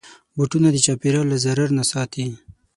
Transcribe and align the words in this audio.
بوټونه 0.35 0.67
د 0.71 0.77
چاپېریال 0.85 1.27
له 1.31 1.37
ضرر 1.45 1.69
نه 1.77 1.83
ساتي. 1.91 2.25